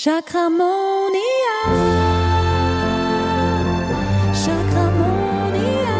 [0.00, 1.58] Chakramonia.
[4.32, 5.96] Chakramonia.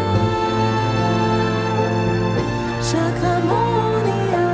[2.81, 4.45] Chakramonia.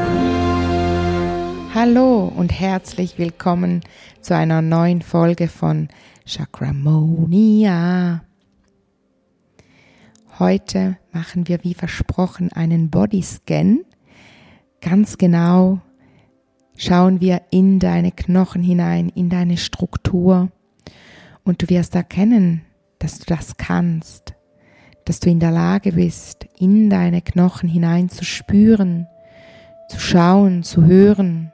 [1.76, 3.81] Hallo und herzlich willkommen
[4.20, 5.89] zu einer neuen Folge von
[6.25, 8.23] Chakramonia.
[10.39, 13.82] Heute machen wir wie versprochen einen Bodyscan.
[14.82, 15.82] Ganz genau
[16.78, 20.50] schauen wir in deine Knochen hinein, in deine Struktur
[21.44, 22.62] und du wirst erkennen,
[22.99, 24.34] dass du das kannst,
[25.05, 29.08] dass du in der Lage bist, in deine Knochen hinein zu spüren,
[29.90, 31.52] zu schauen, zu hören.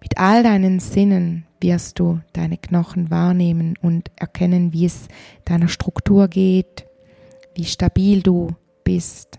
[0.00, 5.08] Mit all deinen Sinnen wirst du deine Knochen wahrnehmen und erkennen, wie es
[5.44, 6.86] deiner Struktur geht,
[7.54, 9.38] wie stabil du bist,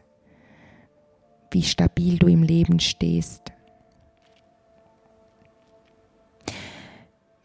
[1.52, 3.52] wie stabil du im Leben stehst.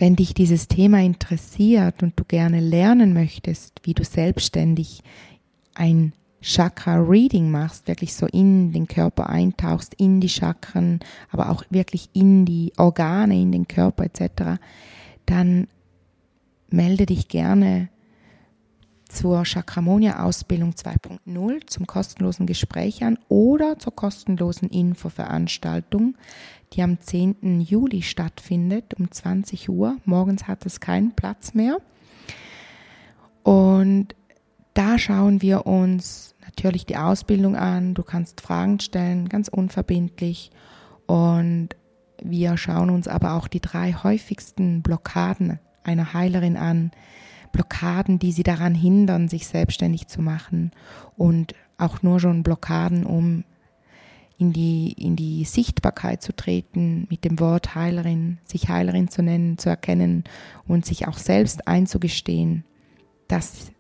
[0.05, 5.02] Wenn dich dieses Thema interessiert und du gerne lernen möchtest, wie du selbstständig
[5.73, 12.11] ein Chakra-Reading machst, wirklich so in den Körper eintauchst, in die Chakren, aber auch wirklich
[12.13, 14.61] in die Organe, in den Körper etc.,
[15.24, 15.69] dann
[16.68, 17.89] melde dich gerne
[19.15, 26.16] zur Chakramonia-Ausbildung 2.0 zum kostenlosen Gespräch an oder zur kostenlosen Infoveranstaltung,
[26.73, 27.60] die am 10.
[27.60, 29.96] Juli stattfindet um 20 Uhr.
[30.04, 31.79] Morgens hat es keinen Platz mehr.
[33.45, 34.16] Und
[34.74, 37.95] da schauen wir uns natürlich die Ausbildung an.
[37.95, 40.51] Du kannst Fragen stellen, ganz unverbindlich.
[41.06, 41.71] Und
[42.21, 46.90] wir schauen uns aber auch die drei häufigsten Blockaden einer Heilerin an.
[47.55, 50.73] Blockaden, die sie daran hindern, sich selbstständig zu machen.
[51.16, 53.45] Und auch nur schon Blockaden, um
[54.38, 59.57] in die, in die Sichtbarkeit zu treten, mit dem Wort Heilerin, sich Heilerin zu nennen,
[59.57, 60.24] zu erkennen
[60.66, 62.65] und sich auch selbst einzugestehen,
[63.29, 63.71] dass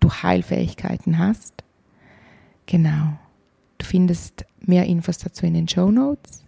[0.00, 1.62] du Heilfähigkeiten hast.
[2.66, 3.16] Genau.
[3.78, 6.44] Du findest mehr Infos dazu in den Show Notes.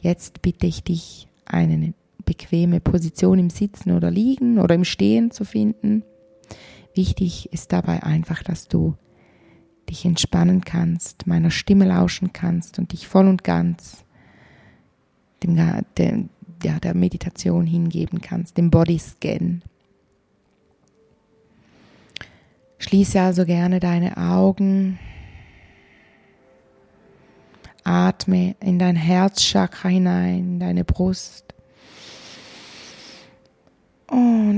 [0.00, 1.94] Jetzt bitte ich dich, eine
[2.28, 6.04] bequeme Position im Sitzen oder Liegen oder im Stehen zu finden.
[6.94, 8.96] Wichtig ist dabei einfach, dass du
[9.88, 14.04] dich entspannen kannst, meiner Stimme lauschen kannst und dich voll und ganz
[15.42, 15.56] dem,
[15.96, 16.24] der,
[16.62, 19.62] ja, der Meditation hingeben kannst, dem Bodyscan.
[22.78, 24.98] Schließe also gerne deine Augen.
[27.84, 31.54] Atme in dein Herzchakra hinein, in deine Brust.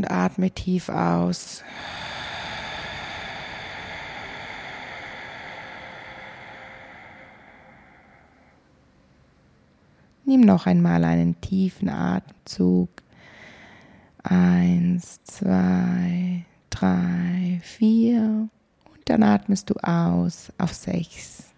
[0.00, 1.62] Und atme tief aus.
[10.25, 12.89] Nimm noch einmal einen tiefen Atemzug.
[14.22, 18.49] Eins, zwei, drei, vier.
[18.91, 21.53] Und dann atmest du aus auf sechs.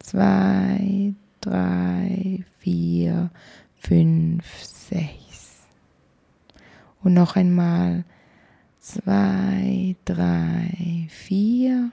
[0.00, 3.30] Zwei, drei, vier,
[3.78, 5.25] fünf, sechs.
[7.02, 8.04] Und noch einmal.
[8.80, 11.90] Zwei, drei, vier.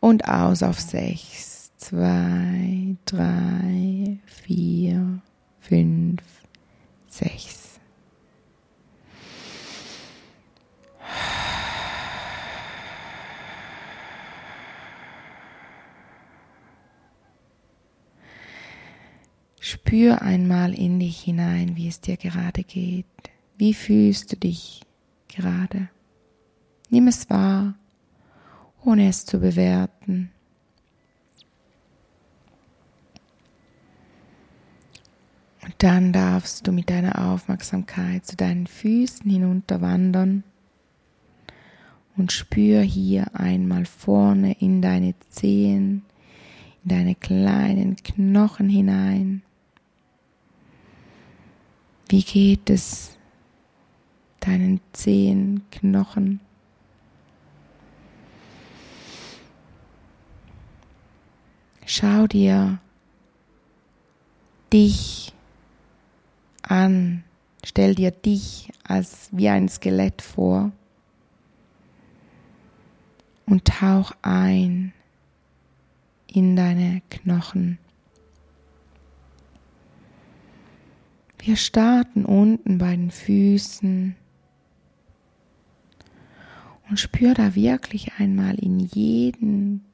[0.00, 1.54] Und aus auf sechs
[1.84, 5.20] zwei, drei, vier,
[5.60, 6.22] fünf,
[7.08, 7.63] sechs.
[19.74, 23.06] Spür einmal in dich hinein, wie es dir gerade geht.
[23.58, 24.82] Wie fühlst du dich
[25.26, 25.88] gerade?
[26.90, 27.74] Nimm es wahr,
[28.84, 30.30] ohne es zu bewerten.
[35.64, 40.44] Und dann darfst du mit deiner Aufmerksamkeit zu deinen Füßen hinunterwandern
[42.16, 46.04] und spür hier einmal vorne in deine Zehen,
[46.84, 49.42] in deine kleinen Knochen hinein.
[52.14, 53.18] Wie geht es
[54.38, 56.38] deinen Zehenknochen?
[61.84, 62.78] Schau dir
[64.72, 65.32] dich
[66.62, 67.24] an.
[67.64, 70.70] Stell dir dich als wie ein Skelett vor
[73.44, 74.92] und tauch ein
[76.28, 77.80] in deine Knochen.
[81.44, 84.16] Wir starten unten bei den Füßen
[86.88, 89.84] und spür da wirklich einmal in jeden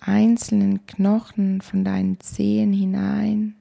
[0.00, 3.54] einzelnen Knochen von deinen Zehen hinein.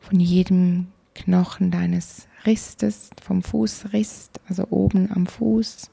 [0.00, 5.88] von jedem Knochen deines Ristes, vom Fußrist, also oben am Fuß.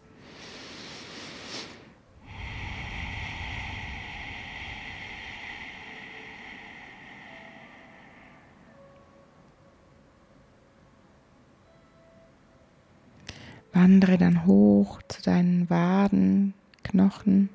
[13.77, 17.49] Wandere dann hoch zu deinen Waden, Knochen,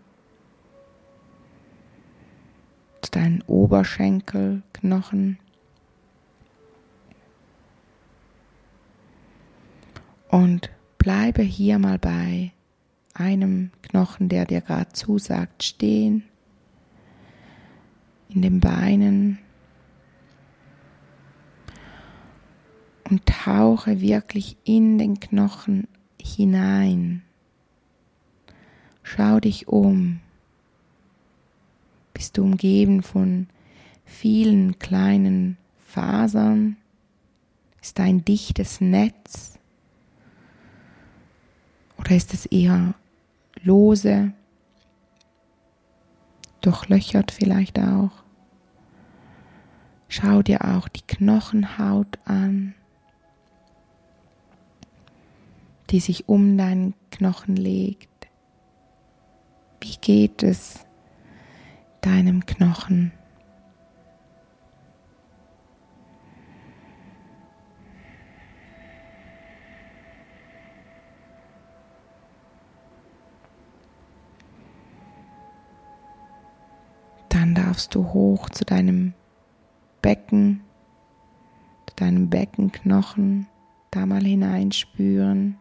[3.01, 5.41] zu deinen Oberschenkelknochen.
[10.29, 12.53] Und bleibe hier mal bei
[13.15, 16.23] einem Knochen, der dir gerade zusagt, stehen,
[18.29, 19.41] in den Beinen
[23.11, 25.89] und tauche wirklich in den Knochen
[26.25, 27.23] hinein.
[29.03, 30.21] Schau dich um.
[32.15, 33.49] Bist du umgeben von
[34.05, 36.77] vielen kleinen Fasern?
[37.81, 39.59] Ist ein dichtes Netz?
[41.99, 42.95] Oder ist es eher
[43.63, 44.33] lose,
[46.61, 48.11] durchlöchert vielleicht auch?
[50.09, 52.75] Schau dir auch die Knochenhaut an
[55.93, 58.09] die sich um deinen Knochen legt.
[59.83, 60.87] Wie geht es
[62.01, 63.13] deinem Knochen?
[77.29, 79.13] Dann darfst du hoch zu deinem
[80.01, 80.63] Becken,
[81.87, 83.47] zu deinem Beckenknochen,
[83.91, 85.59] da mal hineinspüren.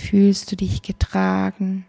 [0.00, 1.84] Fühlst du dich getragen?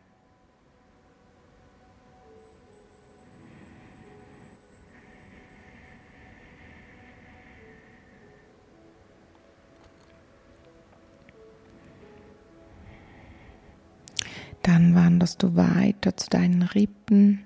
[14.61, 17.45] Dann wanderst du weiter zu deinen Rippen,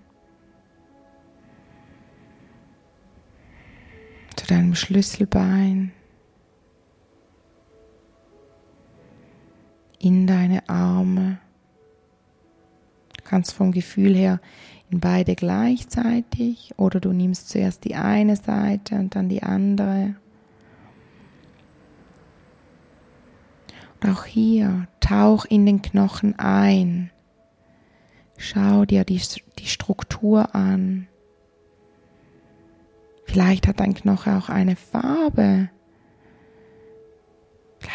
[4.36, 5.94] zu deinem Schlüsselbein.
[10.06, 11.40] In deine Arme.
[13.18, 14.40] Du kannst vom Gefühl her
[14.92, 20.14] in beide gleichzeitig oder du nimmst zuerst die eine Seite und dann die andere.
[24.00, 27.10] Und auch hier tauch in den Knochen ein.
[28.38, 29.20] Schau dir die,
[29.58, 31.08] die Struktur an.
[33.24, 35.70] Vielleicht hat dein Knochen auch eine Farbe.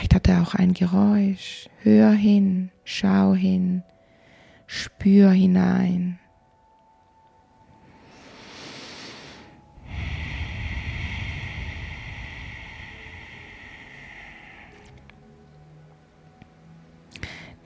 [0.01, 1.69] Vielleicht hat er auch ein Geräusch.
[1.83, 3.83] Hör hin, schau hin,
[4.67, 6.19] spür hinein.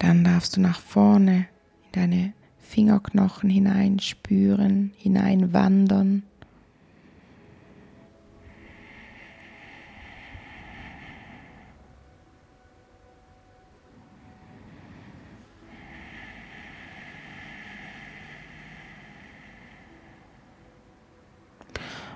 [0.01, 1.47] Dann darfst du nach vorne
[1.85, 6.25] in deine Fingerknochen hineinspüren, hineinwandern.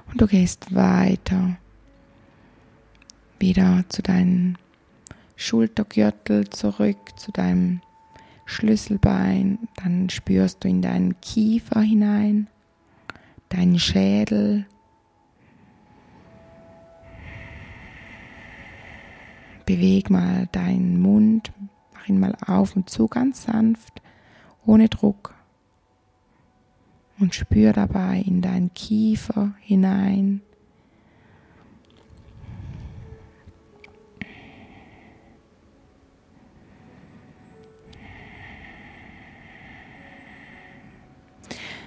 [0.08, 1.56] Und du gehst weiter
[3.38, 4.56] wieder zu deinem
[5.36, 7.80] Schultergürtel zurück, zu deinem
[8.46, 9.68] Schlüsselbein.
[9.76, 12.48] Dann spürst du in deinen Kiefer hinein,
[13.50, 14.66] deinen Schädel.
[19.66, 21.52] Beweg mal deinen Mund,
[21.92, 24.02] mach ihn mal auf und zu ganz sanft,
[24.64, 25.34] ohne Druck
[27.20, 30.42] und spür dabei in deinen Kiefer hinein.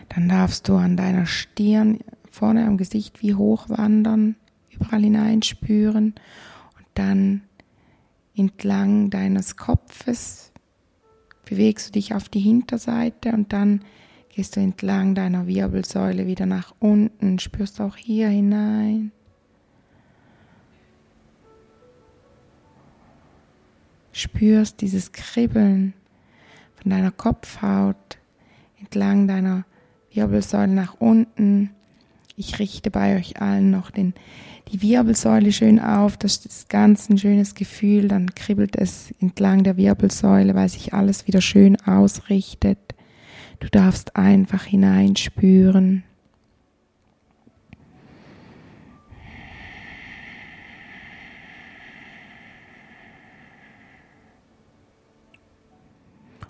[0.10, 4.36] Dann darfst du an deiner Stirn vorne am Gesicht wie hochwandern,
[4.70, 6.16] überall hineinspüren
[6.78, 7.44] und dann
[8.36, 10.52] entlang deines Kopfes
[11.46, 13.82] bewegst du dich auf die Hinterseite und dann
[14.34, 19.12] gehst du entlang deiner Wirbelsäule wieder nach unten, spürst auch hier hinein.
[24.14, 25.94] Spürst dieses Kribbeln
[26.76, 28.18] von deiner Kopfhaut
[28.80, 29.66] entlang deiner
[30.14, 31.72] Wirbelsäule nach unten.
[32.36, 34.14] Ich richte bei euch allen noch den,
[34.70, 36.18] die Wirbelsäule schön auf.
[36.18, 38.08] Das ist ganz ein schönes Gefühl.
[38.08, 42.80] Dann kribbelt es entlang der Wirbelsäule, weil sich alles wieder schön ausrichtet.
[43.62, 46.04] Du darfst einfach hineinspüren.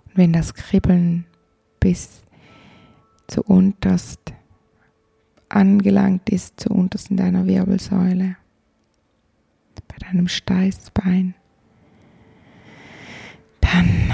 [0.05, 1.25] Und wenn das Kribbeln
[1.81, 2.23] bis
[3.27, 4.33] zu unterst
[5.49, 8.37] angelangt ist, zu unterst in deiner Wirbelsäule,
[9.89, 11.35] bei deinem Steißbein,
[13.59, 14.13] dann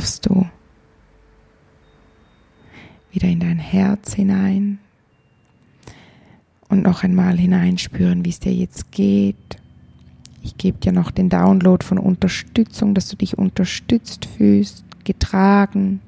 [0.00, 0.46] darfst du
[3.12, 4.78] wieder in dein Herz hinein
[6.70, 9.58] und noch einmal hineinspüren, wie es dir jetzt geht.
[10.42, 16.00] Ich gebe dir noch den Download von Unterstützung, dass du dich unterstützt fühlst, getragen,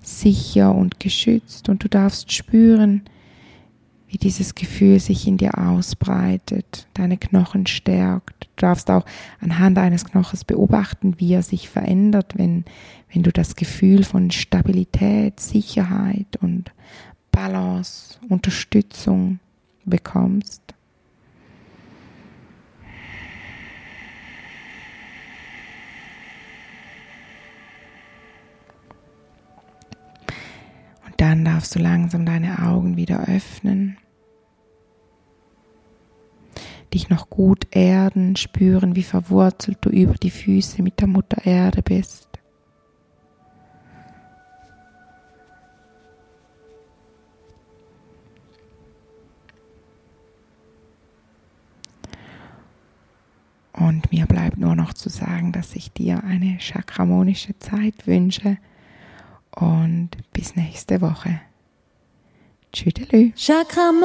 [0.00, 3.02] sicher und geschützt und du darfst spüren,
[4.14, 8.44] wie dieses Gefühl sich in dir ausbreitet, deine Knochen stärkt.
[8.44, 9.04] Du darfst auch
[9.40, 12.64] anhand eines Knochens beobachten, wie er sich verändert, wenn,
[13.12, 16.70] wenn du das Gefühl von Stabilität, Sicherheit und
[17.32, 19.40] Balance, Unterstützung
[19.84, 20.62] bekommst.
[31.04, 33.96] Und dann darfst du langsam deine Augen wieder öffnen
[36.94, 41.82] dich noch gut erden, spüren, wie verwurzelt du über die Füße mit der Mutter Erde
[41.82, 42.28] bist.
[53.72, 58.56] Und mir bleibt nur noch zu sagen, dass ich dir eine chakramonische Zeit wünsche
[59.50, 61.40] und bis nächste Woche.
[62.72, 63.32] Tschüdelü.
[63.36, 64.04] Chakramonia.